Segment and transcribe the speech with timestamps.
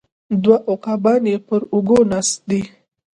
[0.43, 2.61] دوه عقابان یې پر اوږو ناست دي